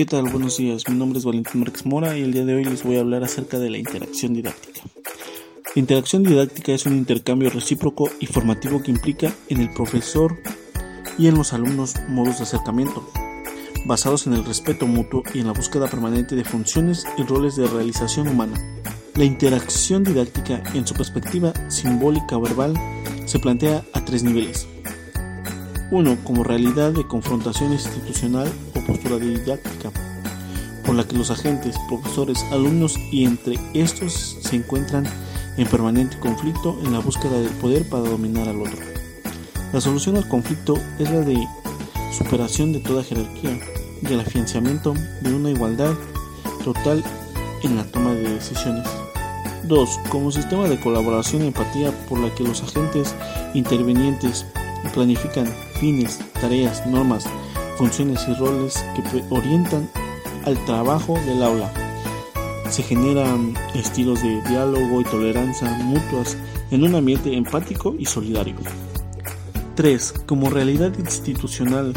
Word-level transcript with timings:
¿Qué 0.00 0.06
tal? 0.06 0.30
Buenos 0.30 0.56
días. 0.56 0.88
Mi 0.88 0.96
nombre 0.96 1.18
es 1.18 1.26
Valentín 1.26 1.60
Márquez 1.60 1.84
Mora 1.84 2.16
y 2.16 2.22
el 2.22 2.32
día 2.32 2.46
de 2.46 2.54
hoy 2.54 2.64
les 2.64 2.84
voy 2.84 2.96
a 2.96 3.00
hablar 3.00 3.22
acerca 3.22 3.58
de 3.58 3.68
la 3.68 3.76
interacción 3.76 4.32
didáctica. 4.32 4.80
La 5.74 5.78
interacción 5.78 6.22
didáctica 6.22 6.72
es 6.72 6.86
un 6.86 6.94
intercambio 6.94 7.50
recíproco 7.50 8.08
y 8.18 8.24
formativo 8.24 8.82
que 8.82 8.92
implica 8.92 9.30
en 9.50 9.60
el 9.60 9.68
profesor 9.74 10.38
y 11.18 11.26
en 11.26 11.34
los 11.34 11.52
alumnos 11.52 11.96
modos 12.08 12.38
de 12.38 12.44
acercamiento, 12.44 13.06
basados 13.84 14.26
en 14.26 14.32
el 14.32 14.42
respeto 14.46 14.86
mutuo 14.86 15.22
y 15.34 15.40
en 15.40 15.48
la 15.48 15.52
búsqueda 15.52 15.86
permanente 15.86 16.34
de 16.34 16.46
funciones 16.46 17.04
y 17.18 17.22
roles 17.24 17.56
de 17.56 17.66
realización 17.66 18.26
humana. 18.26 18.58
La 19.16 19.24
interacción 19.24 20.02
didáctica, 20.02 20.62
en 20.72 20.86
su 20.86 20.94
perspectiva 20.94 21.52
simbólica 21.68 22.38
verbal, 22.38 22.72
se 23.26 23.38
plantea 23.38 23.84
a 23.92 24.02
tres 24.02 24.22
niveles. 24.22 24.66
Uno, 25.90 26.16
como 26.24 26.42
realidad 26.42 26.92
de 26.92 27.06
confrontación 27.06 27.74
institucional 27.74 28.50
o 28.69 28.69
postura 28.90 29.18
didáctica, 29.18 29.92
por 30.84 30.96
la 30.96 31.04
que 31.04 31.16
los 31.16 31.30
agentes, 31.30 31.76
profesores, 31.88 32.44
alumnos 32.50 32.96
y 33.12 33.24
entre 33.24 33.56
estos 33.72 34.36
se 34.40 34.56
encuentran 34.56 35.06
en 35.56 35.66
permanente 35.68 36.18
conflicto 36.18 36.76
en 36.84 36.92
la 36.92 36.98
búsqueda 36.98 37.38
del 37.38 37.52
poder 37.52 37.88
para 37.88 38.08
dominar 38.08 38.48
al 38.48 38.60
otro. 38.60 38.80
La 39.72 39.80
solución 39.80 40.16
al 40.16 40.28
conflicto 40.28 40.76
es 40.98 41.08
la 41.08 41.20
de 41.20 41.46
superación 42.10 42.72
de 42.72 42.80
toda 42.80 43.04
jerarquía 43.04 43.60
y 44.02 44.12
el 44.12 44.20
afianzamiento 44.20 44.94
de 45.20 45.34
una 45.34 45.50
igualdad 45.50 45.94
total 46.64 47.04
en 47.62 47.76
la 47.76 47.84
toma 47.84 48.12
de 48.12 48.34
decisiones. 48.34 48.88
2. 49.64 50.00
Como 50.08 50.32
sistema 50.32 50.68
de 50.68 50.80
colaboración 50.80 51.44
y 51.44 51.46
empatía 51.48 51.92
por 52.08 52.18
la 52.18 52.34
que 52.34 52.42
los 52.42 52.62
agentes 52.64 53.14
intervenientes 53.54 54.46
planifican 54.92 55.46
fines, 55.78 56.18
tareas, 56.40 56.84
normas, 56.86 57.26
funciones 57.80 58.28
y 58.28 58.34
roles 58.34 58.74
que 58.94 59.24
orientan 59.30 59.88
al 60.44 60.62
trabajo 60.66 61.18
del 61.24 61.42
aula. 61.42 61.72
Se 62.68 62.82
generan 62.82 63.54
estilos 63.74 64.22
de 64.22 64.42
diálogo 64.42 65.00
y 65.00 65.04
tolerancia 65.04 65.66
mutuas 65.82 66.36
en 66.70 66.84
un 66.84 66.94
ambiente 66.94 67.34
empático 67.34 67.94
y 67.98 68.04
solidario. 68.04 68.56
3. 69.76 70.12
Como 70.26 70.50
realidad 70.50 70.92
institucional 70.98 71.94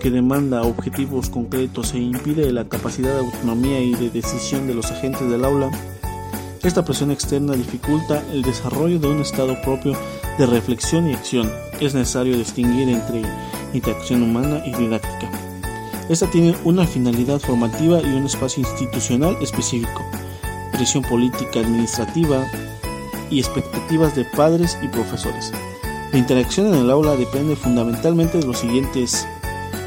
que 0.00 0.10
demanda 0.10 0.62
objetivos 0.62 1.28
concretos 1.28 1.92
e 1.92 1.98
impide 1.98 2.50
la 2.50 2.66
capacidad 2.66 3.12
de 3.12 3.26
autonomía 3.26 3.80
y 3.80 3.96
de 3.96 4.08
decisión 4.08 4.66
de 4.66 4.72
los 4.72 4.90
agentes 4.90 5.28
del 5.28 5.44
aula, 5.44 5.70
esta 6.62 6.86
presión 6.86 7.10
externa 7.10 7.52
dificulta 7.52 8.24
el 8.32 8.40
desarrollo 8.40 8.98
de 8.98 9.08
un 9.08 9.20
estado 9.20 9.60
propio 9.60 9.92
de 10.38 10.46
reflexión 10.46 11.06
y 11.06 11.12
acción. 11.12 11.52
Es 11.80 11.94
necesario 11.94 12.34
distinguir 12.34 12.88
entre 12.88 13.22
interacción 13.72 14.22
humana 14.22 14.62
y 14.66 14.74
didáctica. 14.74 15.30
Esta 16.08 16.30
tiene 16.30 16.56
una 16.64 16.86
finalidad 16.86 17.38
formativa 17.38 18.00
y 18.00 18.06
un 18.06 18.26
espacio 18.26 18.62
institucional 18.62 19.36
específico, 19.42 20.04
presión 20.72 21.02
política 21.02 21.60
administrativa 21.60 22.46
y 23.30 23.38
expectativas 23.38 24.16
de 24.16 24.24
padres 24.24 24.78
y 24.82 24.88
profesores. 24.88 25.52
La 26.12 26.18
interacción 26.18 26.68
en 26.68 26.80
el 26.80 26.90
aula 26.90 27.14
depende 27.16 27.56
fundamentalmente 27.56 28.38
de 28.38 28.46
los 28.46 28.58
siguientes 28.58 29.26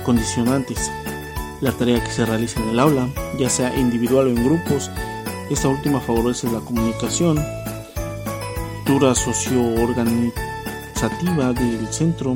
condicionantes. 0.04 0.92
La 1.62 1.72
tarea 1.72 2.04
que 2.04 2.12
se 2.12 2.26
realiza 2.26 2.62
en 2.62 2.70
el 2.70 2.80
aula, 2.80 3.08
ya 3.40 3.50
sea 3.50 3.76
individual 3.76 4.28
o 4.28 4.30
en 4.30 4.44
grupos, 4.44 4.92
esta 5.50 5.68
última 5.68 6.00
favorece 6.00 6.50
la 6.52 6.60
comunicación, 6.60 7.40
cultura 8.92 9.16
socio-organizativa 9.16 11.54
del 11.54 11.88
centro, 11.92 12.36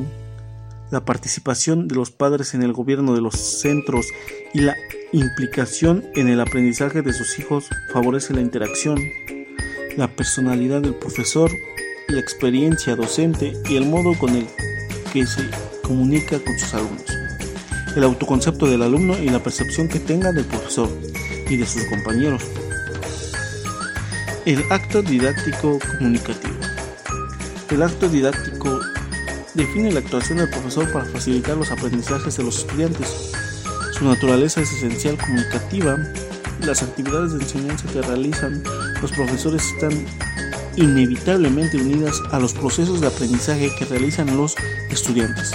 la 0.91 1.03
participación 1.03 1.87
de 1.87 1.95
los 1.95 2.11
padres 2.11 2.53
en 2.53 2.63
el 2.63 2.73
gobierno 2.73 3.13
de 3.13 3.21
los 3.21 3.35
centros 3.35 4.07
y 4.53 4.61
la 4.61 4.75
implicación 5.11 6.05
en 6.15 6.27
el 6.27 6.39
aprendizaje 6.39 7.01
de 7.01 7.13
sus 7.13 7.39
hijos 7.39 7.69
favorece 7.91 8.33
la 8.33 8.41
interacción, 8.41 8.99
la 9.97 10.07
personalidad 10.15 10.81
del 10.81 10.95
profesor, 10.95 11.51
la 12.07 12.19
experiencia 12.19 12.95
docente 12.95 13.53
y 13.69 13.77
el 13.77 13.85
modo 13.85 14.17
con 14.17 14.35
el 14.35 14.47
que 15.11 15.25
se 15.25 15.49
comunica 15.81 16.39
con 16.39 16.57
sus 16.59 16.73
alumnos, 16.73 17.05
el 17.95 18.03
autoconcepto 18.03 18.67
del 18.67 18.81
alumno 18.81 19.17
y 19.17 19.29
la 19.29 19.41
percepción 19.41 19.87
que 19.87 19.99
tenga 19.99 20.31
del 20.31 20.45
profesor 20.45 20.89
y 21.49 21.57
de 21.57 21.65
sus 21.65 21.83
compañeros. 21.85 22.43
El 24.45 24.63
acto 24.69 25.01
didáctico 25.01 25.79
comunicativo. 25.97 26.53
El 27.71 27.81
acto 27.81 28.07
didáctico 28.07 28.74
define 29.55 29.91
la 29.91 29.99
actuación 29.99 30.37
del 30.37 30.49
profesor 30.49 30.91
para 30.91 31.05
facilitar 31.05 31.57
los 31.57 31.71
aprendizajes 31.71 32.37
de 32.37 32.43
los 32.43 32.59
estudiantes. 32.59 33.31
Su 33.97 34.05
naturaleza 34.05 34.61
es 34.61 34.71
esencial 34.73 35.17
comunicativa. 35.17 35.97
Las 36.59 36.83
actividades 36.83 37.33
de 37.33 37.43
enseñanza 37.43 37.87
que 37.91 38.01
realizan 38.01 38.61
los 39.01 39.11
profesores 39.11 39.63
están 39.73 40.05
inevitablemente 40.75 41.77
unidas 41.77 42.21
a 42.31 42.39
los 42.39 42.53
procesos 42.53 42.99
de 42.99 43.07
aprendizaje 43.07 43.71
que 43.79 43.85
realizan 43.85 44.35
los 44.35 44.55
estudiantes. 44.89 45.53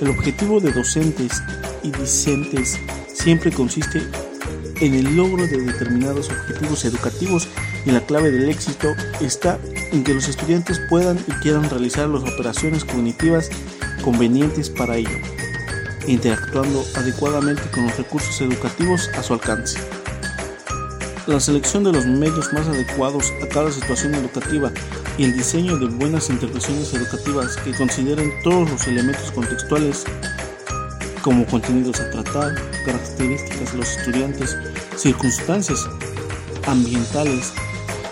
El 0.00 0.10
objetivo 0.10 0.60
de 0.60 0.72
docentes 0.72 1.42
y 1.82 1.90
discentes 1.90 2.78
siempre 3.14 3.50
consiste 3.50 4.02
en 4.80 4.94
el 4.94 5.16
logro 5.16 5.46
de 5.46 5.58
determinados 5.58 6.28
objetivos 6.28 6.84
educativos 6.84 7.48
y 7.86 7.92
la 7.92 8.00
clave 8.00 8.30
del 8.30 8.50
éxito 8.50 8.94
está 9.20 9.58
en 9.92 10.04
que 10.04 10.14
los 10.14 10.28
estudiantes 10.28 10.80
puedan 10.88 11.18
y 11.26 11.32
quieran 11.42 11.68
realizar 11.68 12.08
las 12.08 12.22
operaciones 12.22 12.84
cognitivas 12.84 13.50
convenientes 14.02 14.70
para 14.70 14.96
ello, 14.96 15.18
interactuando 16.06 16.84
adecuadamente 16.94 17.62
con 17.72 17.84
los 17.84 17.96
recursos 17.96 18.40
educativos 18.40 19.08
a 19.16 19.22
su 19.22 19.34
alcance. 19.34 19.78
La 21.26 21.40
selección 21.40 21.82
de 21.82 21.92
los 21.92 22.06
medios 22.06 22.52
más 22.52 22.68
adecuados 22.68 23.32
a 23.42 23.48
cada 23.48 23.72
situación 23.72 24.14
educativa 24.14 24.70
y 25.18 25.24
el 25.24 25.32
diseño 25.32 25.76
de 25.76 25.86
buenas 25.86 26.30
intervenciones 26.30 26.94
educativas 26.94 27.56
que 27.56 27.72
consideren 27.72 28.32
todos 28.44 28.70
los 28.70 28.86
elementos 28.86 29.32
contextuales 29.32 30.04
como 31.26 31.44
contenidos 31.46 31.98
a 31.98 32.08
tratar, 32.10 32.54
características 32.84 33.72
de 33.72 33.78
los 33.78 33.96
estudiantes, 33.96 34.56
circunstancias 34.96 35.88
ambientales, 36.66 37.52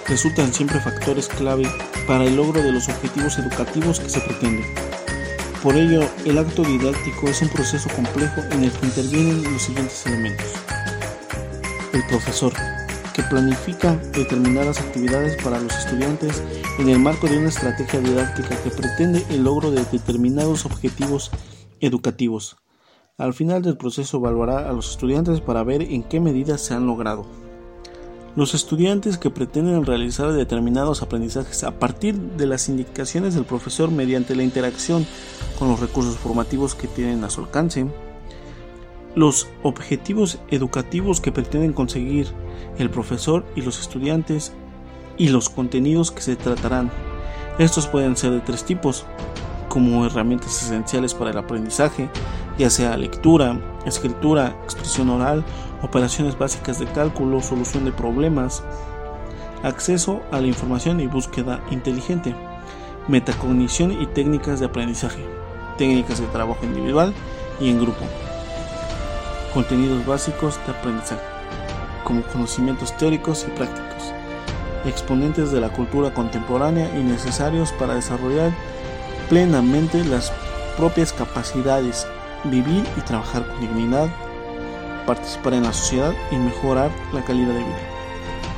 resultan 0.06 0.52
siempre 0.52 0.80
factores 0.80 1.28
clave 1.28 1.70
para 2.06 2.24
el 2.24 2.36
logro 2.36 2.62
de 2.62 2.72
los 2.72 2.88
objetivos 2.88 3.38
educativos 3.38 4.00
que 4.00 4.10
se 4.10 4.20
pretenden. 4.20 4.66
Por 5.62 5.76
ello, 5.76 6.02
el 6.26 6.38
acto 6.38 6.62
didáctico 6.62 7.28
es 7.28 7.40
un 7.40 7.48
proceso 7.48 7.88
complejo 7.94 8.42
en 8.50 8.64
el 8.64 8.72
que 8.72 8.86
intervienen 8.86 9.42
los 9.44 9.62
siguientes 9.62 10.04
elementos. 10.06 10.52
El 11.92 12.06
profesor, 12.06 12.52
que 13.14 13.22
planifica 13.22 13.96
determinadas 14.12 14.80
actividades 14.80 15.42
para 15.42 15.60
los 15.60 15.74
estudiantes 15.74 16.42
en 16.78 16.88
el 16.88 16.98
marco 16.98 17.28
de 17.28 17.38
una 17.38 17.48
estrategia 17.48 18.00
didáctica 18.00 18.60
que 18.62 18.70
pretende 18.70 19.24
el 19.30 19.44
logro 19.44 19.70
de 19.70 19.84
determinados 19.84 20.66
objetivos 20.66 21.30
educativos. 21.80 22.56
Al 23.16 23.32
final 23.32 23.62
del 23.62 23.76
proceso 23.76 24.16
evaluará 24.16 24.68
a 24.68 24.72
los 24.72 24.90
estudiantes 24.90 25.40
para 25.40 25.62
ver 25.62 25.82
en 25.82 26.02
qué 26.02 26.18
medida 26.18 26.58
se 26.58 26.74
han 26.74 26.86
logrado. 26.86 27.43
Los 28.36 28.52
estudiantes 28.52 29.16
que 29.16 29.30
pretenden 29.30 29.86
realizar 29.86 30.32
determinados 30.32 31.02
aprendizajes 31.02 31.62
a 31.62 31.78
partir 31.78 32.16
de 32.16 32.46
las 32.46 32.68
indicaciones 32.68 33.34
del 33.34 33.44
profesor 33.44 33.92
mediante 33.92 34.34
la 34.34 34.42
interacción 34.42 35.06
con 35.56 35.68
los 35.68 35.78
recursos 35.78 36.16
formativos 36.16 36.74
que 36.74 36.88
tienen 36.88 37.22
a 37.22 37.30
su 37.30 37.42
alcance, 37.42 37.86
los 39.14 39.46
objetivos 39.62 40.40
educativos 40.50 41.20
que 41.20 41.30
pretenden 41.30 41.72
conseguir 41.72 42.26
el 42.76 42.90
profesor 42.90 43.44
y 43.54 43.62
los 43.62 43.80
estudiantes 43.80 44.52
y 45.16 45.28
los 45.28 45.48
contenidos 45.48 46.10
que 46.10 46.22
se 46.22 46.34
tratarán. 46.34 46.90
Estos 47.60 47.86
pueden 47.86 48.16
ser 48.16 48.32
de 48.32 48.40
tres 48.40 48.64
tipos, 48.64 49.06
como 49.68 50.06
herramientas 50.06 50.60
esenciales 50.60 51.14
para 51.14 51.30
el 51.30 51.38
aprendizaje, 51.38 52.08
ya 52.58 52.68
sea 52.68 52.96
lectura, 52.96 53.60
escritura, 53.86 54.56
expresión 54.64 55.10
oral, 55.10 55.44
operaciones 55.84 56.38
básicas 56.38 56.78
de 56.78 56.86
cálculo, 56.86 57.42
solución 57.42 57.84
de 57.84 57.92
problemas, 57.92 58.64
acceso 59.62 60.22
a 60.32 60.40
la 60.40 60.46
información 60.46 60.98
y 60.98 61.06
búsqueda 61.06 61.62
inteligente, 61.70 62.34
metacognición 63.06 63.92
y 63.92 64.06
técnicas 64.06 64.60
de 64.60 64.66
aprendizaje, 64.66 65.22
técnicas 65.76 66.20
de 66.20 66.26
trabajo 66.28 66.64
individual 66.64 67.12
y 67.60 67.68
en 67.68 67.80
grupo, 67.80 68.02
contenidos 69.52 70.06
básicos 70.06 70.58
de 70.66 70.72
aprendizaje, 70.72 71.22
como 72.02 72.22
conocimientos 72.22 72.96
teóricos 72.96 73.44
y 73.46 73.50
prácticos, 73.50 74.14
exponentes 74.86 75.52
de 75.52 75.60
la 75.60 75.68
cultura 75.68 76.14
contemporánea 76.14 76.90
y 76.98 77.02
necesarios 77.02 77.72
para 77.72 77.94
desarrollar 77.94 78.52
plenamente 79.28 80.02
las 80.02 80.32
propias 80.78 81.12
capacidades, 81.12 82.06
vivir 82.44 82.84
y 82.96 83.00
trabajar 83.02 83.46
con 83.46 83.60
dignidad, 83.60 84.08
participar 85.06 85.54
en 85.54 85.64
la 85.64 85.72
sociedad 85.72 86.14
y 86.30 86.36
mejorar 86.36 86.90
la 87.12 87.24
calidad 87.24 87.54
de 87.54 87.60
vida. 87.60 87.78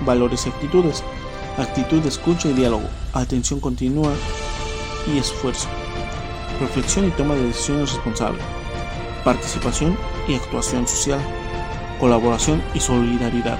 Valores 0.05 0.47
y 0.47 0.51
actitudes. 0.51 1.03
Actitud 1.59 2.03
de 2.03 2.09
escucha 2.09 2.49
y 2.49 2.53
diálogo. 2.53 2.89
Atención 3.13 3.61
continua 3.61 4.13
y 5.13 5.19
esfuerzo. 5.19 5.69
Reflexión 6.61 7.07
y 7.07 7.11
toma 7.11 7.35
de 7.35 7.47
decisiones 7.47 7.93
responsable. 7.93 8.41
Participación 9.25 9.97
y 10.29 10.35
actuación 10.35 10.87
social. 10.87 11.21
colaboración 11.99 12.63
y 12.75 12.81
solidaridad, 12.81 13.59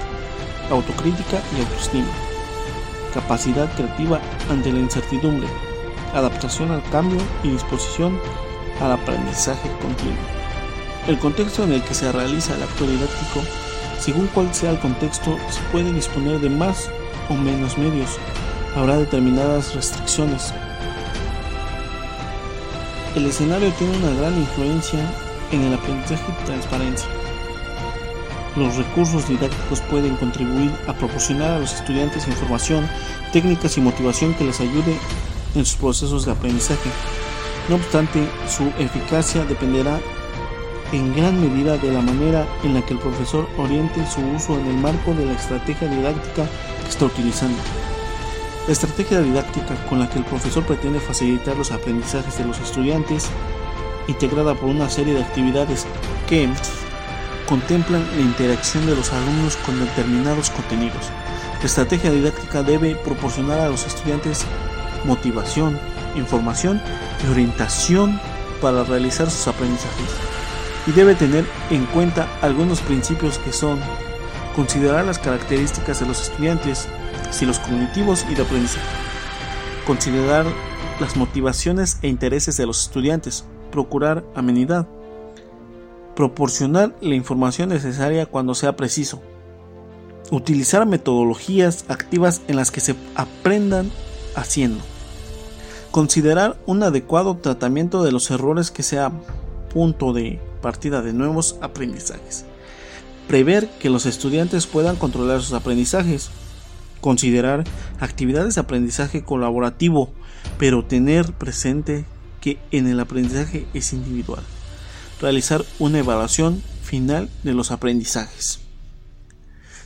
autocrítica 0.69 1.41
y 1.57 1.61
autoestima, 1.61 2.07
capacidad 3.13 3.71
creativa 3.75 4.19
ante 4.49 4.71
la 4.71 4.79
incertidumbre, 4.79 5.47
adaptación 6.13 6.71
al 6.71 6.83
cambio 6.91 7.19
y 7.43 7.49
disposición 7.49 8.19
al 8.81 8.91
aprendizaje 8.91 9.69
continuo. 9.81 10.36
El 11.07 11.17
contexto 11.19 11.63
en 11.63 11.71
el 11.71 11.81
que 11.83 11.93
se 11.93 12.11
realiza 12.11 12.53
el 12.53 12.63
acto 12.63 12.85
didáctico, 12.85 13.41
según 13.97 14.27
cuál 14.27 14.53
sea 14.53 14.71
el 14.71 14.79
contexto, 14.79 15.37
se 15.49 15.61
puede 15.71 15.93
disponer 15.93 16.41
de 16.41 16.49
más 16.49 16.89
o 17.29 17.33
menos 17.33 17.77
medios. 17.77 18.17
Habrá 18.75 18.97
determinadas 18.97 19.73
restricciones. 19.73 20.53
El 23.15 23.25
escenario 23.25 23.71
tiene 23.79 23.97
una 23.97 24.19
gran 24.19 24.37
influencia 24.37 24.99
en 25.53 25.63
el 25.63 25.75
aprendizaje 25.75 26.25
y 26.29 26.45
transparencia. 26.45 27.07
Los 28.57 28.75
recursos 28.75 29.29
didácticos 29.29 29.79
pueden 29.89 30.17
contribuir 30.17 30.73
a 30.87 30.93
proporcionar 30.93 31.51
a 31.51 31.59
los 31.59 31.73
estudiantes 31.73 32.27
información, 32.27 32.85
técnicas 33.31 33.77
y 33.77 33.81
motivación 33.81 34.33
que 34.33 34.43
les 34.43 34.59
ayude 34.59 34.97
en 35.55 35.65
sus 35.65 35.77
procesos 35.77 36.25
de 36.25 36.33
aprendizaje. 36.33 36.89
No 37.69 37.75
obstante, 37.75 38.27
su 38.49 38.63
eficacia 38.77 39.45
dependerá 39.45 40.01
en 40.91 41.13
gran 41.15 41.39
medida 41.41 41.77
de 41.77 41.91
la 41.91 42.01
manera 42.01 42.47
en 42.63 42.73
la 42.73 42.81
que 42.81 42.93
el 42.93 42.99
profesor 42.99 43.47
oriente 43.57 44.05
su 44.07 44.21
uso 44.21 44.57
en 44.57 44.67
el 44.67 44.77
marco 44.77 45.13
de 45.13 45.25
la 45.25 45.33
estrategia 45.33 45.87
didáctica 45.87 46.45
que 46.83 46.89
está 46.89 47.05
utilizando. 47.05 47.57
La 48.67 48.73
estrategia 48.73 49.21
didáctica 49.21 49.75
con 49.89 49.99
la 49.99 50.09
que 50.09 50.19
el 50.19 50.25
profesor 50.25 50.65
pretende 50.65 50.99
facilitar 50.99 51.55
los 51.55 51.71
aprendizajes 51.71 52.37
de 52.37 52.45
los 52.45 52.59
estudiantes, 52.59 53.27
integrada 54.07 54.55
por 54.55 54.69
una 54.69 54.89
serie 54.89 55.13
de 55.13 55.23
actividades 55.23 55.85
que 56.27 56.49
contemplan 57.47 58.05
la 58.15 58.21
interacción 58.21 58.85
de 58.85 58.95
los 58.95 59.11
alumnos 59.11 59.55
con 59.57 59.79
determinados 59.79 60.49
contenidos. 60.49 61.09
La 61.59 61.65
estrategia 61.65 62.11
didáctica 62.11 62.61
debe 62.61 62.95
proporcionar 62.95 63.59
a 63.59 63.69
los 63.69 63.85
estudiantes 63.85 64.45
motivación, 65.05 65.79
información 66.15 66.81
y 67.25 67.31
orientación 67.31 68.19
para 68.61 68.83
realizar 68.83 69.29
sus 69.29 69.47
aprendizajes. 69.47 70.26
Y 70.87 70.91
debe 70.93 71.15
tener 71.15 71.45
en 71.69 71.85
cuenta 71.87 72.27
algunos 72.41 72.81
principios 72.81 73.37
que 73.39 73.51
son 73.51 73.79
considerar 74.55 75.05
las 75.05 75.19
características 75.19 75.99
de 75.99 76.07
los 76.07 76.23
estudiantes, 76.23 76.87
estilos 77.29 77.59
cognitivos 77.59 78.25
y 78.27 78.33
de 78.33 78.41
aprendizaje, 78.41 78.87
considerar 79.85 80.47
las 80.99 81.15
motivaciones 81.15 81.99
e 82.01 82.07
intereses 82.07 82.57
de 82.57 82.65
los 82.65 82.81
estudiantes, 82.81 83.45
procurar 83.71 84.23
amenidad, 84.33 84.87
proporcionar 86.15 86.95
la 87.01 87.13
información 87.13 87.69
necesaria 87.69 88.25
cuando 88.25 88.55
sea 88.55 88.75
preciso, 88.75 89.21
utilizar 90.31 90.87
metodologías 90.87 91.85
activas 91.89 92.41
en 92.47 92.55
las 92.55 92.71
que 92.71 92.79
se 92.79 92.95
aprendan 93.13 93.91
haciendo, 94.35 94.79
considerar 95.91 96.57
un 96.65 96.81
adecuado 96.81 97.37
tratamiento 97.37 98.03
de 98.03 98.11
los 98.11 98.31
errores 98.31 98.71
que 98.71 98.81
sea 98.81 99.11
punto 99.71 100.13
de 100.13 100.39
partida 100.61 101.01
de 101.01 101.13
nuevos 101.13 101.57
aprendizajes, 101.61 102.45
prever 103.27 103.69
que 103.79 103.89
los 103.89 104.05
estudiantes 104.05 104.67
puedan 104.67 104.95
controlar 104.95 105.41
sus 105.41 105.53
aprendizajes, 105.53 106.29
considerar 107.01 107.63
actividades 107.99 108.55
de 108.55 108.61
aprendizaje 108.61 109.23
colaborativo, 109.23 110.11
pero 110.57 110.85
tener 110.85 111.33
presente 111.33 112.05
que 112.41 112.59
en 112.71 112.87
el 112.87 112.99
aprendizaje 112.99 113.67
es 113.73 113.93
individual 113.93 114.43
realizar 115.19 115.65
una 115.79 115.99
evaluación 115.99 116.61
final 116.83 117.29
de 117.43 117.53
los 117.53 117.71
aprendizajes. 117.71 118.59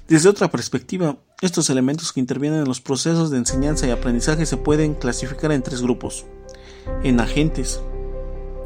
Desde 0.07 0.29
otra 0.29 0.51
perspectiva, 0.51 1.17
estos 1.41 1.69
elementos 1.69 2.11
que 2.11 2.19
intervienen 2.19 2.59
en 2.59 2.67
los 2.67 2.81
procesos 2.81 3.31
de 3.31 3.37
enseñanza 3.37 3.87
y 3.87 3.91
aprendizaje 3.91 4.45
se 4.45 4.57
pueden 4.57 4.93
clasificar 4.93 5.51
en 5.51 5.63
tres 5.63 5.81
grupos. 5.81 6.25
En 7.03 7.19
agentes, 7.19 7.81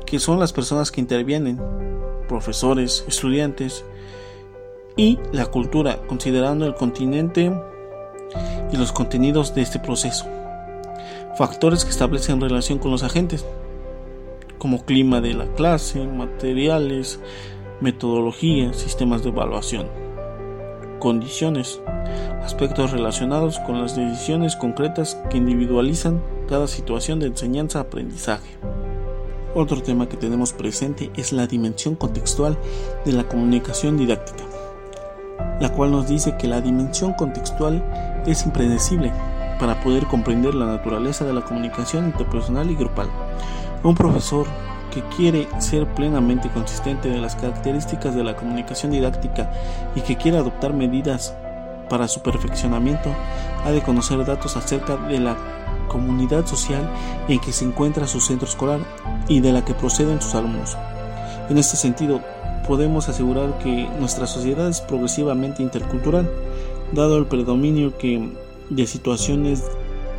que 0.06 0.19
son 0.19 0.40
las 0.40 0.54
personas 0.54 0.92
que 0.92 1.02
intervienen, 1.02 1.60
profesores, 2.28 3.06
estudiantes, 3.07 3.86
y 4.98 5.19
la 5.31 5.46
cultura, 5.46 6.02
considerando 6.07 6.66
el 6.66 6.75
continente 6.75 7.52
y 8.72 8.78
los 8.78 8.92
contenidos 8.92 9.54
de 9.54 9.62
este 9.62 9.80
proceso. 9.80 10.25
Factores 11.38 11.84
que 11.84 11.92
establecen 11.92 12.40
relación 12.40 12.80
con 12.80 12.92
los 12.92 13.04
agentes, 13.04 13.46
como 14.57 14.86
clima 14.86 15.19
de 15.19 15.34
la 15.34 15.46
clase, 15.54 16.07
materiales, 16.07 17.19
metodología, 17.81 18.74
sistemas 18.74 19.24
de 19.24 19.30
evaluación. 19.30 19.88
Condiciones. 21.00 21.81
Aspectos 22.42 22.92
relacionados 22.92 23.60
con 23.60 23.81
las 23.81 23.96
decisiones 23.96 24.56
concretas 24.56 25.19
que 25.30 25.38
individualizan 25.38 26.24
cada 26.48 26.68
situación 26.68 27.19
de 27.19 27.28
enseñanza-aprendizaje. 27.28 28.57
Otro 29.57 29.81
tema 29.81 30.10
que 30.10 30.18
tenemos 30.18 30.52
presente 30.52 31.12
es 31.16 31.31
la 31.31 31.48
dimensión 31.48 31.96
contextual 31.96 32.57
de 33.06 33.13
la 33.13 33.24
comunicación 33.24 33.96
didáctica, 33.96 34.44
la 35.62 35.72
cual 35.72 35.92
nos 35.92 36.10
dice 36.10 36.36
que 36.38 36.50
la 36.50 36.60
dimensión 36.60 37.13
contextual 37.13 37.81
es 38.25 38.46
impredecible 38.46 39.13
para 39.57 39.80
poder 39.81 40.07
comprender 40.07 40.56
la 40.56 40.66
naturaleza 40.66 41.24
de 41.24 41.31
la 41.31 41.40
comunicación 41.40 42.07
interpersonal 42.07 42.69
y 42.69 42.75
grupal. 42.75 43.07
Un 43.81 43.96
profesor 43.96 44.46
que 44.92 45.02
quiere 45.16 45.48
ser 45.60 45.88
plenamente 45.94 46.50
consistente 46.50 47.07
de 47.07 47.22
las 47.22 47.38
características 47.38 48.13
de 48.13 48.25
la 48.25 48.36
comunicación 48.36 48.92
didáctica 48.92 49.54
y 49.96 50.02
que 50.02 50.18
quiere 50.18 50.38
adoptar 50.38 50.74
medidas 50.74 51.34
para 51.89 52.07
su 52.07 52.21
perfeccionamiento, 52.21 53.09
ha 53.63 53.71
de 53.71 53.81
conocer 53.81 54.23
datos 54.25 54.57
acerca 54.57 54.97
de 54.97 55.19
la 55.19 55.37
comunidad 55.87 56.45
social 56.45 56.89
en 57.27 57.39
que 57.39 57.53
se 57.53 57.65
encuentra 57.65 58.07
su 58.07 58.19
centro 58.19 58.47
escolar 58.47 58.79
y 59.27 59.39
de 59.39 59.53
la 59.53 59.63
que 59.63 59.73
proceden 59.73 60.21
sus 60.21 60.35
alumnos. 60.35 60.77
En 61.49 61.57
este 61.57 61.77
sentido, 61.77 62.21
podemos 62.67 63.09
asegurar 63.09 63.57
que 63.59 63.87
nuestra 63.99 64.27
sociedad 64.27 64.67
es 64.67 64.81
progresivamente 64.81 65.61
intercultural, 65.61 66.29
dado 66.91 67.17
el 67.17 67.27
predominio 67.27 67.97
que 67.97 68.29
de 68.69 68.87
situaciones 68.87 69.63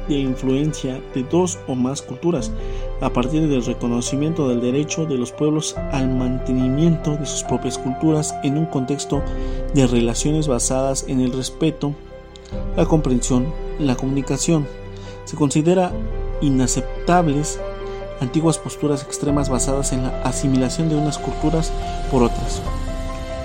de 0.09 0.15
influencia 0.15 1.01
de 1.15 1.23
dos 1.25 1.59
o 1.67 1.75
más 1.75 2.03
culturas, 2.03 2.53
a 3.01 3.13
partir 3.13 3.49
del 3.49 3.65
reconocimiento 3.65 4.49
del 4.49 4.61
derecho 4.61 5.07
de 5.07 5.19
los 5.19 5.33
pueblos 5.33 5.77
al 5.93 6.09
mantenimiento 6.09 7.17
de 7.17 7.27
sus 7.27 7.43
propias 7.45 7.79
culturas 7.79 8.35
en 8.43 8.59
un 8.59 8.67
contexto 8.67 9.23
de 9.75 9.87
relaciones 9.87 10.49
basadas 10.49 11.05
en 11.09 11.21
el 11.21 11.33
respeto, 11.33 11.95
la 12.77 12.87
comprensión, 12.87 13.47
la 13.79 13.97
comunicación. 13.97 14.67
Se 15.25 15.37
considera 15.37 15.93
inaceptables 16.41 17.61
antiguas 18.21 18.59
posturas 18.59 19.03
extremas 19.03 19.49
basadas 19.49 19.93
en 19.93 20.03
la 20.03 20.23
asimilación 20.23 20.89
de 20.89 20.97
unas 20.97 21.19
culturas 21.19 21.73
por 22.11 22.23
otras, 22.23 22.63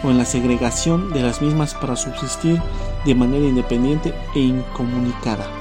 o 0.03 0.09
en 0.09 0.17
la 0.17 0.25
segregación 0.25 1.11
de 1.11 1.21
las 1.21 1.41
mismas 1.41 1.73
para 1.75 1.95
subsistir 1.95 2.61
de 3.05 3.15
manera 3.15 3.45
independiente 3.45 4.13
e 4.35 4.39
incomunicada. 4.39 5.60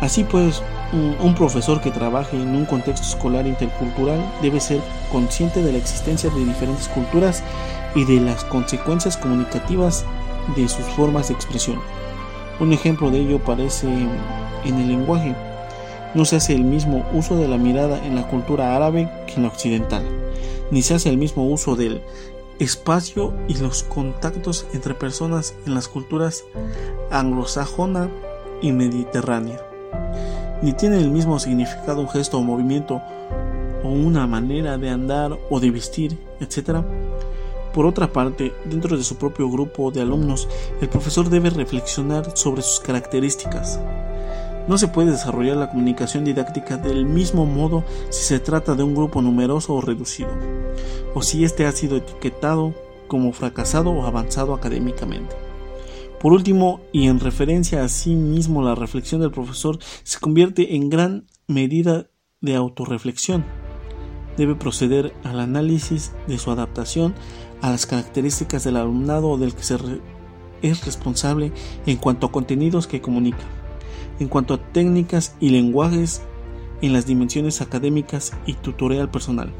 Así 0.00 0.24
pues, 0.24 0.62
un 0.92 1.34
profesor 1.34 1.80
que 1.80 1.90
trabaje 1.90 2.36
en 2.36 2.54
un 2.54 2.66
contexto 2.66 3.06
escolar 3.06 3.46
intercultural 3.46 4.20
debe 4.42 4.60
ser 4.60 4.80
consciente 5.10 5.62
de 5.62 5.72
la 5.72 5.78
existencia 5.78 6.30
de 6.30 6.44
diferentes 6.44 6.88
culturas 6.88 7.42
y 7.94 8.04
de 8.04 8.20
las 8.20 8.44
consecuencias 8.44 9.16
comunicativas 9.16 10.04
de 10.56 10.68
sus 10.68 10.84
formas 10.96 11.28
de 11.28 11.34
expresión. 11.34 11.80
Un 12.60 12.72
ejemplo 12.72 13.10
de 13.10 13.20
ello 13.20 13.36
aparece 13.36 13.88
en 13.88 14.74
el 14.74 14.88
lenguaje. 14.88 15.34
No 16.14 16.24
se 16.24 16.36
hace 16.36 16.54
el 16.54 16.64
mismo 16.64 17.04
uso 17.12 17.36
de 17.36 17.48
la 17.48 17.58
mirada 17.58 18.04
en 18.04 18.14
la 18.14 18.28
cultura 18.28 18.76
árabe 18.76 19.10
que 19.26 19.34
en 19.34 19.42
la 19.42 19.48
occidental, 19.48 20.04
ni 20.70 20.82
se 20.82 20.94
hace 20.94 21.08
el 21.08 21.18
mismo 21.18 21.44
uso 21.46 21.74
del 21.74 22.02
espacio 22.60 23.34
y 23.48 23.54
los 23.54 23.82
contactos 23.82 24.66
entre 24.74 24.94
personas 24.94 25.54
en 25.66 25.74
las 25.74 25.88
culturas 25.88 26.44
anglosajona 27.10 28.08
y 28.62 28.70
mediterránea 28.70 29.73
ni 30.62 30.72
tiene 30.72 30.98
el 30.98 31.10
mismo 31.10 31.38
significado 31.38 32.00
un 32.00 32.08
gesto 32.08 32.38
o 32.38 32.42
movimiento 32.42 33.02
o 33.82 33.88
una 33.88 34.26
manera 34.26 34.78
de 34.78 34.90
andar 34.90 35.38
o 35.50 35.60
de 35.60 35.70
vestir, 35.70 36.18
etc. 36.40 36.82
Por 37.74 37.86
otra 37.86 38.12
parte, 38.12 38.52
dentro 38.64 38.96
de 38.96 39.04
su 39.04 39.16
propio 39.16 39.50
grupo 39.50 39.90
de 39.90 40.00
alumnos, 40.00 40.48
el 40.80 40.88
profesor 40.88 41.28
debe 41.28 41.50
reflexionar 41.50 42.36
sobre 42.36 42.62
sus 42.62 42.80
características. 42.80 43.80
No 44.66 44.78
se 44.78 44.88
puede 44.88 45.10
desarrollar 45.10 45.58
la 45.58 45.68
comunicación 45.68 46.24
didáctica 46.24 46.78
del 46.78 47.04
mismo 47.04 47.44
modo 47.44 47.84
si 48.08 48.24
se 48.24 48.40
trata 48.40 48.74
de 48.74 48.82
un 48.82 48.94
grupo 48.94 49.20
numeroso 49.20 49.74
o 49.74 49.82
reducido, 49.82 50.30
o 51.14 51.20
si 51.20 51.44
éste 51.44 51.66
ha 51.66 51.72
sido 51.72 51.96
etiquetado 51.96 52.72
como 53.06 53.32
fracasado 53.32 53.90
o 53.90 54.06
avanzado 54.06 54.54
académicamente. 54.54 55.43
Por 56.24 56.32
último, 56.32 56.80
y 56.90 57.08
en 57.08 57.20
referencia 57.20 57.84
a 57.84 57.88
sí 57.90 58.14
mismo, 58.14 58.62
la 58.62 58.74
reflexión 58.74 59.20
del 59.20 59.30
profesor 59.30 59.78
se 60.04 60.18
convierte 60.18 60.74
en 60.74 60.88
gran 60.88 61.26
medida 61.48 62.06
de 62.40 62.56
autorreflexión. 62.56 63.44
Debe 64.38 64.54
proceder 64.54 65.12
al 65.22 65.38
análisis 65.38 66.12
de 66.26 66.38
su 66.38 66.50
adaptación 66.50 67.14
a 67.60 67.68
las 67.68 67.84
características 67.84 68.64
del 68.64 68.78
alumnado 68.78 69.36
del 69.36 69.54
que 69.54 69.60
es 70.62 70.86
responsable 70.86 71.52
en 71.84 71.98
cuanto 71.98 72.28
a 72.28 72.32
contenidos 72.32 72.86
que 72.86 73.02
comunica, 73.02 73.44
en 74.18 74.28
cuanto 74.28 74.54
a 74.54 74.72
técnicas 74.72 75.36
y 75.40 75.50
lenguajes 75.50 76.22
en 76.80 76.94
las 76.94 77.04
dimensiones 77.04 77.60
académicas 77.60 78.32
y 78.46 78.54
tutorial 78.54 79.10
personal. 79.10 79.52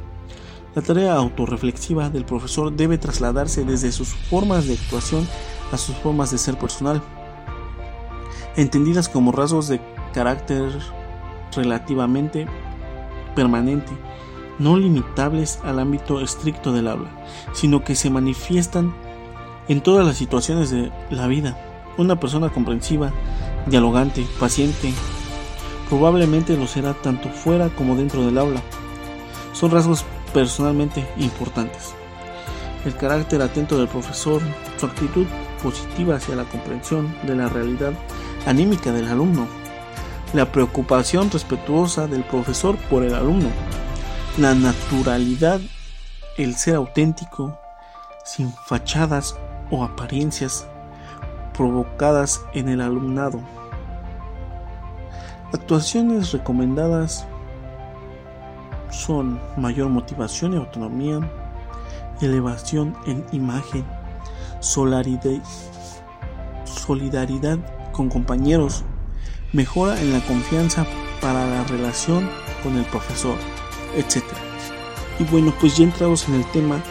La 0.74 0.80
tarea 0.80 1.14
autorreflexiva 1.14 2.08
del 2.08 2.24
profesor 2.24 2.72
debe 2.72 2.96
trasladarse 2.96 3.66
desde 3.66 3.92
sus 3.92 4.08
formas 4.08 4.66
de 4.66 4.72
actuación 4.72 5.28
a 5.74 5.78
sus 5.78 5.96
formas 5.96 6.30
de 6.30 6.38
ser 6.38 6.56
personal, 6.56 7.02
entendidas 8.56 9.08
como 9.08 9.32
rasgos 9.32 9.68
de 9.68 9.80
carácter 10.12 10.72
relativamente 11.54 12.46
permanente, 13.34 13.92
no 14.58 14.76
limitables 14.76 15.58
al 15.64 15.80
ámbito 15.80 16.20
estricto 16.20 16.72
del 16.72 16.86
habla, 16.86 17.10
sino 17.52 17.82
que 17.82 17.96
se 17.96 18.08
manifiestan 18.08 18.94
en 19.68 19.80
todas 19.80 20.06
las 20.06 20.16
situaciones 20.16 20.70
de 20.70 20.92
la 21.10 21.26
vida. 21.26 21.58
Una 21.98 22.18
persona 22.20 22.50
comprensiva, 22.50 23.12
dialogante, 23.66 24.24
paciente, 24.38 24.92
probablemente 25.88 26.56
lo 26.56 26.66
será 26.66 26.94
tanto 26.94 27.28
fuera 27.30 27.68
como 27.70 27.96
dentro 27.96 28.24
del 28.24 28.38
aula. 28.38 28.62
Son 29.52 29.70
rasgos 29.70 30.04
personalmente 30.32 31.08
importantes. 31.16 31.94
El 32.84 32.96
carácter 32.96 33.42
atento 33.42 33.78
del 33.78 33.88
profesor, 33.88 34.42
su 34.76 34.86
actitud 34.86 35.26
positiva 35.64 36.16
hacia 36.16 36.36
la 36.36 36.44
comprensión 36.44 37.16
de 37.26 37.34
la 37.34 37.48
realidad 37.48 37.94
anímica 38.46 38.92
del 38.92 39.08
alumno, 39.08 39.48
la 40.34 40.52
preocupación 40.52 41.30
respetuosa 41.30 42.06
del 42.06 42.22
profesor 42.22 42.76
por 42.90 43.02
el 43.02 43.14
alumno, 43.14 43.48
la 44.36 44.54
naturalidad, 44.54 45.60
el 46.36 46.54
ser 46.54 46.74
auténtico, 46.74 47.58
sin 48.24 48.52
fachadas 48.52 49.36
o 49.70 49.82
apariencias 49.82 50.66
provocadas 51.56 52.42
en 52.52 52.68
el 52.68 52.82
alumnado. 52.82 53.40
Actuaciones 55.52 56.32
recomendadas 56.32 57.26
son 58.90 59.40
mayor 59.56 59.88
motivación 59.88 60.52
y 60.52 60.56
autonomía, 60.56 61.20
elevación 62.20 62.94
en 63.06 63.24
imagen, 63.32 63.84
solidaridad, 64.64 65.48
con 67.92 68.08
compañeros, 68.08 68.84
mejora 69.52 70.00
en 70.00 70.12
la 70.12 70.20
confianza 70.20 70.86
para 71.20 71.46
la 71.46 71.64
relación 71.64 72.28
con 72.62 72.76
el 72.76 72.84
profesor, 72.86 73.36
etc. 73.96 74.24
Y 75.18 75.24
bueno, 75.24 75.54
pues 75.60 75.76
ya 75.76 75.84
entrados 75.84 76.28
en 76.28 76.34
el 76.34 76.44
tema, 76.50 76.82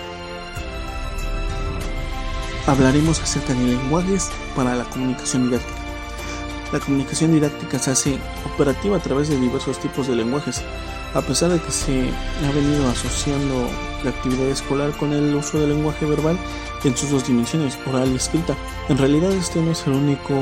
hablaremos 2.68 3.22
acerca 3.22 3.54
de 3.54 3.66
lenguajes 3.66 4.30
para 4.56 4.76
la 4.76 4.86
comunicación 4.86 5.50
didáctica. 5.50 5.80
La 6.72 6.80
comunicación 6.80 7.34
didáctica 7.34 7.78
se 7.80 7.92
hace 7.92 8.18
operativa 8.54 8.98
a 8.98 9.00
través 9.00 9.30
de 9.30 9.40
diversos 9.40 9.80
tipos 9.80 10.08
de 10.08 10.16
lenguajes, 10.16 10.64
a 11.14 11.22
pesar 11.22 11.52
de 11.52 11.60
que 11.60 11.72
se 11.72 12.10
ha 12.46 12.52
venido 12.52 12.88
asociando 12.90 13.70
la 14.04 14.10
actividad 14.10 14.48
escolar 14.48 14.92
con 14.98 15.14
el 15.14 15.36
uso 15.36 15.60
del 15.60 15.70
lenguaje 15.70 16.06
verbal 16.06 16.38
en 16.84 16.98
sus 16.98 17.12
dos 17.12 17.28
dimensiones, 17.28 17.78
oral 17.88 18.12
y 18.12 18.16
escrita. 18.16 18.56
En 18.90 18.98
realidad 18.98 19.32
este 19.32 19.62
no 19.62 19.72
es 19.72 19.86
el 19.88 19.94
único 19.94 20.34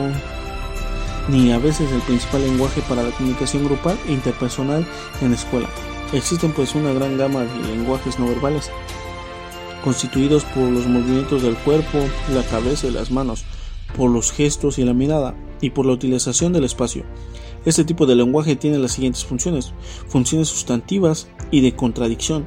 ni 1.30 1.52
a 1.52 1.60
veces 1.60 1.92
el 1.92 2.02
principal 2.02 2.42
lenguaje 2.42 2.82
para 2.88 3.04
la 3.04 3.12
comunicación 3.12 3.66
grupal 3.66 3.98
e 4.08 4.14
interpersonal 4.14 4.86
en 5.22 5.30
la 5.30 5.36
escuela. 5.36 5.68
Existen 6.14 6.52
pues 6.52 6.76
una 6.76 6.94
gran 6.94 7.18
gama 7.18 7.42
de 7.42 7.68
lenguajes 7.68 8.20
no 8.20 8.28
verbales, 8.28 8.70
constituidos 9.84 10.44
por 10.46 10.64
los 10.70 10.88
movimientos 10.88 11.42
del 11.42 11.56
cuerpo, 11.58 12.00
la 12.34 12.44
cabeza 12.44 12.88
y 12.88 12.92
las 12.92 13.12
manos, 13.12 13.46
por 13.96 14.10
los 14.10 14.32
gestos 14.32 14.78
y 14.78 14.84
la 14.84 14.94
mirada, 14.94 15.36
y 15.62 15.70
por 15.70 15.86
la 15.86 15.94
utilización 15.94 16.54
del 16.54 16.66
espacio. 16.66 17.06
Este 17.64 17.84
tipo 17.84 18.06
de 18.06 18.16
lenguaje 18.16 18.56
tiene 18.56 18.80
las 18.80 18.94
siguientes 18.94 19.24
funciones, 19.24 19.74
funciones 20.08 20.48
sustantivas 20.48 21.30
y 21.52 21.62
de 21.62 21.76
contradicción. 21.76 22.46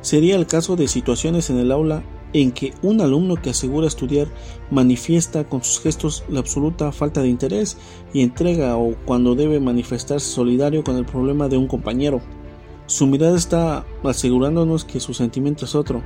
Sería 0.00 0.36
el 0.36 0.46
caso 0.46 0.74
de 0.74 0.88
situaciones 0.88 1.50
en 1.50 1.58
el 1.58 1.70
aula 1.70 2.02
en 2.32 2.52
que 2.52 2.74
un 2.82 3.00
alumno 3.00 3.36
que 3.36 3.50
asegura 3.50 3.86
estudiar 3.86 4.28
manifiesta 4.70 5.48
con 5.48 5.62
sus 5.62 5.80
gestos 5.80 6.24
la 6.28 6.40
absoluta 6.40 6.92
falta 6.92 7.22
de 7.22 7.28
interés 7.28 7.78
y 8.12 8.22
entrega 8.22 8.76
o 8.76 8.94
cuando 9.06 9.34
debe 9.34 9.60
manifestarse 9.60 10.26
solidario 10.30 10.84
con 10.84 10.96
el 10.96 11.06
problema 11.06 11.48
de 11.48 11.56
un 11.56 11.68
compañero. 11.68 12.20
Su 12.86 13.06
mirada 13.06 13.36
está 13.36 13.86
asegurándonos 14.02 14.84
que 14.84 15.00
su 15.00 15.14
sentimiento 15.14 15.64
es 15.66 15.74
otro. 15.74 16.02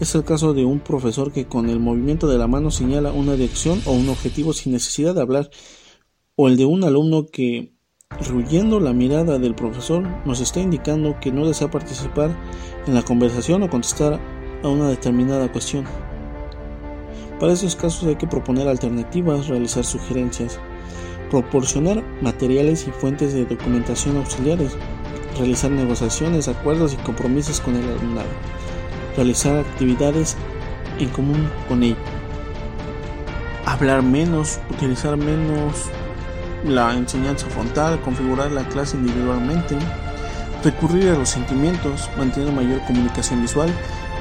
Es 0.00 0.14
el 0.14 0.24
caso 0.24 0.52
de 0.52 0.64
un 0.64 0.80
profesor 0.80 1.32
que 1.32 1.46
con 1.46 1.70
el 1.70 1.78
movimiento 1.78 2.26
de 2.26 2.38
la 2.38 2.46
mano 2.46 2.70
señala 2.70 3.12
una 3.12 3.34
dirección 3.34 3.80
o 3.86 3.92
un 3.92 4.08
objetivo 4.08 4.52
sin 4.52 4.72
necesidad 4.72 5.14
de 5.14 5.22
hablar, 5.22 5.50
o 6.34 6.48
el 6.48 6.56
de 6.56 6.66
un 6.66 6.84
alumno 6.84 7.26
que, 7.26 7.75
rehuyendo 8.20 8.80
la 8.80 8.92
mirada 8.92 9.38
del 9.38 9.54
profesor, 9.54 10.02
nos 10.24 10.40
está 10.40 10.60
indicando 10.60 11.18
que 11.20 11.32
no 11.32 11.46
desea 11.46 11.70
participar 11.70 12.30
en 12.86 12.94
la 12.94 13.02
conversación 13.02 13.62
o 13.62 13.70
contestar 13.70 14.18
a 14.62 14.68
una 14.68 14.88
determinada 14.88 15.50
cuestión. 15.50 15.84
Para 17.38 17.52
esos 17.52 17.76
casos 17.76 18.04
hay 18.08 18.16
que 18.16 18.26
proponer 18.26 18.66
alternativas, 18.66 19.48
realizar 19.48 19.84
sugerencias, 19.84 20.58
proporcionar 21.30 22.02
materiales 22.22 22.86
y 22.88 22.90
fuentes 22.90 23.34
de 23.34 23.44
documentación 23.44 24.16
auxiliares, 24.16 24.76
realizar 25.36 25.70
negociaciones, 25.70 26.48
acuerdos 26.48 26.94
y 26.94 26.96
compromisos 26.98 27.60
con 27.60 27.76
el 27.76 27.84
alumnado, 27.84 28.28
realizar 29.16 29.58
actividades 29.58 30.36
en 30.98 31.10
común 31.10 31.50
con 31.68 31.82
ellos, 31.82 31.98
hablar 33.66 34.02
menos, 34.02 34.58
utilizar 34.70 35.16
menos 35.18 35.90
la 36.66 36.94
enseñanza 36.94 37.46
frontal, 37.46 38.00
configurar 38.00 38.50
la 38.52 38.66
clase 38.68 38.96
individualmente, 38.96 39.76
recurrir 40.62 41.10
a 41.10 41.18
los 41.18 41.28
sentimientos, 41.28 42.10
mantener 42.18 42.52
mayor 42.52 42.80
comunicación 42.86 43.42
visual, 43.42 43.70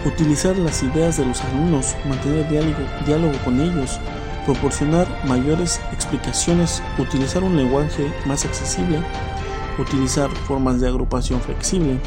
utilizar 0.06 0.58
las 0.58 0.84
ideas 0.84 1.18
de 1.18 1.26
los 1.26 1.42
alumnos, 1.44 1.96
mantener 2.08 2.48
diálogo, 2.48 2.80
diálogo 3.06 3.34
con 3.44 3.60
ellos, 3.60 4.00
proporcionar 4.46 5.08
mayores 5.26 5.82
explicaciones, 5.92 6.84
utilizar 7.00 7.44
un 7.44 7.58
lenguaje 7.58 8.12
más 8.26 8.46
accesible, 8.46 9.00
utilizar 9.80 10.30
formas 10.30 10.80
de 10.80 10.88
agrupación 10.88 11.42
flexible, 11.42 12.00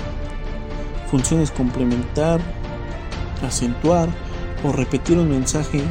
funciones 1.10 1.50
complementar, 1.50 2.40
acentuar 3.46 4.08
o 4.64 4.72
repetir 4.72 5.18
un 5.18 5.30
mensaje 5.30 5.82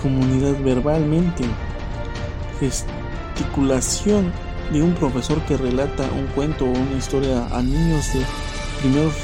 comunidad 0.00 0.54
verbalmente, 0.62 1.44
gesticulación 2.60 4.32
de 4.72 4.82
un 4.82 4.94
profesor 4.94 5.40
que 5.42 5.56
relata 5.56 6.04
un 6.12 6.26
cuento 6.28 6.64
o 6.64 6.70
una 6.70 6.96
historia 6.96 7.46
a 7.50 7.62
niños 7.62 8.12
de 8.12 8.24
primeros 8.80 9.14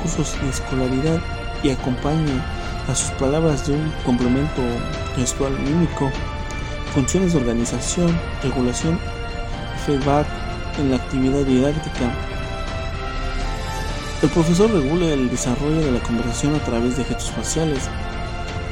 cursos 0.00 0.40
de 0.40 0.48
escolaridad 0.48 1.20
y 1.62 1.70
acompañe 1.70 2.40
a 2.88 2.94
sus 2.94 3.10
palabras 3.12 3.66
de 3.66 3.74
un 3.74 3.92
complemento 4.04 4.62
gestual 5.16 5.52
mímico, 5.58 6.10
funciones 6.94 7.32
de 7.32 7.40
organización, 7.40 8.18
regulación 8.42 8.98
feedback 9.84 10.26
en 10.78 10.90
la 10.90 10.96
actividad 10.96 11.44
didáctica. 11.44 12.12
El 14.22 14.28
profesor 14.30 14.70
regula 14.70 15.06
el 15.06 15.30
desarrollo 15.30 15.80
de 15.80 15.92
la 15.92 16.00
conversación 16.00 16.54
a 16.54 16.64
través 16.64 16.96
de 16.96 17.04
gestos 17.04 17.30
faciales, 17.30 17.88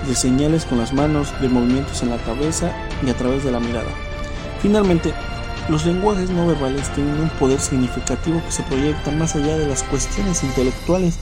de 0.06 0.14
señales 0.14 0.64
con 0.64 0.78
las 0.78 0.92
manos, 0.92 1.32
de 1.40 1.48
movimientos 1.48 2.02
en 2.02 2.10
la 2.10 2.18
cabeza 2.18 2.72
y 3.04 3.10
a 3.10 3.14
través 3.14 3.44
de 3.44 3.52
la 3.52 3.60
mirada. 3.60 3.90
Finalmente, 4.60 5.12
los 5.68 5.84
lenguajes 5.84 6.30
no 6.30 6.46
verbales 6.46 6.88
tienen 6.94 7.20
un 7.20 7.28
poder 7.30 7.58
significativo 7.60 8.40
que 8.44 8.52
se 8.52 8.62
proyecta 8.62 9.10
más 9.10 9.34
allá 9.34 9.58
de 9.58 9.66
las 9.66 9.82
cuestiones 9.82 10.44
intelectuales 10.44 11.18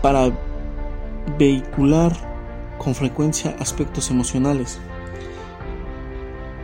para 0.00 0.32
vehicular 1.38 2.12
con 2.78 2.94
frecuencia 2.94 3.56
aspectos 3.58 4.10
emocionales. 4.10 4.78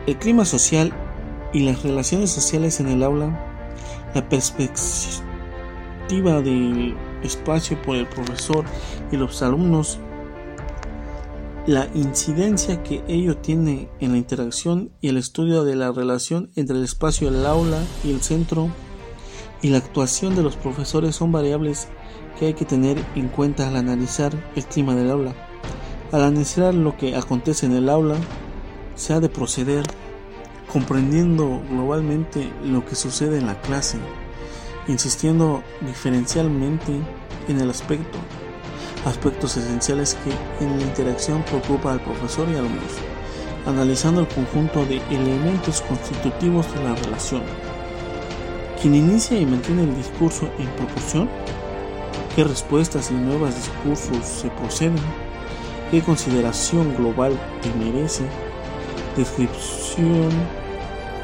El 0.07 0.17
clima 0.17 0.45
social 0.45 0.91
y 1.53 1.59
las 1.61 1.83
relaciones 1.83 2.31
sociales 2.31 2.79
en 2.79 2.87
el 2.87 3.03
aula, 3.03 3.39
la 4.15 4.27
perspectiva 4.27 5.21
del 6.41 6.95
espacio 7.23 7.79
por 7.83 7.95
el 7.97 8.07
profesor 8.07 8.65
y 9.11 9.17
los 9.17 9.41
alumnos 9.43 9.99
la 11.67 11.87
incidencia 11.93 12.81
que 12.81 13.03
ello 13.07 13.37
tiene 13.37 13.87
en 13.99 14.13
la 14.13 14.17
interacción 14.17 14.89
y 14.99 15.09
el 15.09 15.17
estudio 15.17 15.63
de 15.63 15.75
la 15.75 15.91
relación 15.91 16.49
entre 16.55 16.75
el 16.75 16.83
espacio 16.83 17.29
del 17.29 17.45
aula 17.45 17.77
y 18.03 18.11
el 18.11 18.21
centro 18.21 18.69
y 19.61 19.69
la 19.69 19.77
actuación 19.77 20.35
de 20.35 20.41
los 20.41 20.55
profesores 20.55 21.15
son 21.15 21.31
variables 21.31 21.87
que 22.39 22.47
hay 22.47 22.53
que 22.55 22.65
tener 22.65 22.97
en 23.15 23.27
cuenta 23.27 23.67
al 23.67 23.75
analizar 23.75 24.33
el 24.55 24.65
clima 24.65 24.95
del 24.95 25.11
aula. 25.11 25.35
Al 26.11 26.23
analizar 26.23 26.73
lo 26.73 26.97
que 26.97 27.15
acontece 27.15 27.67
en 27.67 27.73
el 27.73 27.89
aula, 27.89 28.15
se 28.95 29.13
ha 29.13 29.19
de 29.19 29.29
proceder 29.29 29.85
comprendiendo 30.73 31.61
globalmente 31.69 32.51
lo 32.63 32.83
que 32.83 32.95
sucede 32.95 33.37
en 33.37 33.45
la 33.45 33.61
clase, 33.61 33.99
insistiendo 34.87 35.61
diferencialmente 35.81 36.91
en 37.47 37.61
el 37.61 37.69
aspecto 37.69 38.17
aspectos 39.05 39.57
esenciales 39.57 40.17
que 40.23 40.63
en 40.63 40.79
la 40.79 40.85
interacción 40.85 41.43
preocupa 41.43 41.93
al 41.93 42.01
profesor 42.01 42.47
y 42.49 42.55
alumnos, 42.55 42.93
analizando 43.65 44.21
el 44.21 44.27
conjunto 44.27 44.85
de 44.85 44.97
elementos 45.09 45.81
constitutivos 45.81 46.73
de 46.73 46.83
la 46.83 46.95
relación. 46.95 47.41
Quien 48.81 48.95
inicia 48.95 49.39
y 49.39 49.45
mantiene 49.45 49.83
el 49.83 49.95
discurso 49.95 50.49
en 50.57 50.67
proporción, 50.69 51.29
qué 52.35 52.43
respuestas 52.43 53.11
y 53.11 53.13
nuevos 53.13 53.55
discursos 53.55 54.25
se 54.25 54.49
proceden, 54.49 55.03
qué 55.91 56.01
consideración 56.01 56.95
global 56.95 57.37
te 57.61 57.69
merece, 57.73 58.23
descripción 59.15 60.29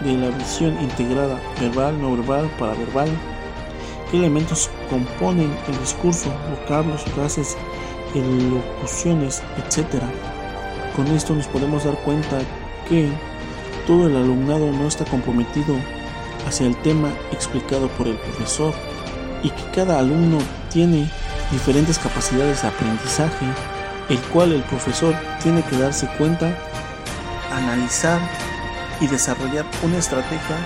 de 0.03 0.17
la 0.17 0.29
visión 0.37 0.79
integrada 0.81 1.41
verbal, 1.59 1.99
no 1.99 2.15
verbal, 2.15 2.49
para 2.59 2.73
verbal, 2.73 3.09
qué 4.11 4.17
elementos 4.17 4.69
componen 4.89 5.51
el 5.67 5.79
discurso, 5.79 6.29
vocablos, 6.59 7.01
frases, 7.15 7.57
elocuciones, 8.25 9.43
etc. 9.57 10.01
Con 10.95 11.07
esto 11.07 11.35
nos 11.35 11.47
podemos 11.47 11.83
dar 11.83 11.95
cuenta 12.03 12.39
que 12.87 13.09
todo 13.85 14.07
el 14.07 14.15
alumnado 14.15 14.71
no 14.71 14.87
está 14.87 15.05
comprometido 15.05 15.75
hacia 16.47 16.67
el 16.67 16.75
tema 16.81 17.09
explicado 17.31 17.87
por 17.89 18.07
el 18.07 18.17
profesor 18.17 18.73
y 19.43 19.49
que 19.49 19.63
cada 19.73 19.99
alumno 19.99 20.39
tiene 20.71 21.09
diferentes 21.51 21.99
capacidades 21.99 22.61
de 22.61 22.67
aprendizaje, 22.67 23.45
el 24.09 24.19
cual 24.19 24.53
el 24.53 24.63
profesor 24.63 25.15
tiene 25.41 25.61
que 25.63 25.77
darse 25.77 26.07
cuenta, 26.17 26.57
analizar 27.51 28.19
y 28.99 29.07
desarrollar 29.07 29.65
una 29.83 29.97
estrategia 29.97 30.57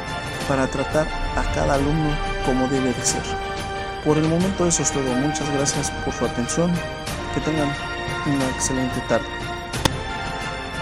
para 0.47 0.67
tratar 0.67 1.07
a 1.35 1.43
cada 1.53 1.75
alumno 1.75 2.09
como 2.45 2.67
debe 2.67 2.93
de 2.93 3.05
ser. 3.05 3.21
Por 4.03 4.17
el 4.17 4.27
momento 4.27 4.65
eso 4.65 4.81
es 4.81 4.91
todo. 4.91 5.13
Muchas 5.13 5.49
gracias 5.53 5.91
por 6.03 6.13
su 6.13 6.25
atención. 6.25 6.71
Que 7.33 7.39
tengan 7.39 7.69
una 8.25 8.49
excelente 8.49 8.99
tarde. 9.07 9.50